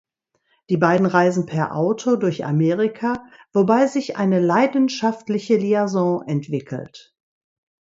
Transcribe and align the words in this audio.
Die 0.71 0.77
beiden 0.77 1.05
reisen 1.05 1.45
per 1.45 1.75
Auto 1.75 2.15
durch 2.15 2.43
Amerika, 2.43 3.23
wobei 3.53 3.85
sich 3.85 4.17
eine 4.17 4.39
leidenschaftliche 4.39 5.57
Liaison 5.57 6.23
entwickelt. 6.27 7.15